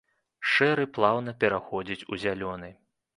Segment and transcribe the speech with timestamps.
[0.53, 2.71] Шэры плаўна пераходзіць у зялёны.